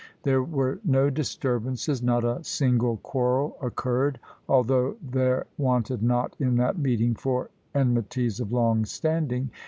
[0.23, 6.79] There were no disturbances, not a single quarrel occurred, although there wanted not in that
[6.79, 9.51] meeting for enmities of long standing.